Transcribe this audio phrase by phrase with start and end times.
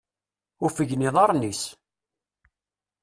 [0.65, 1.61] Uffgen iḍarren-is!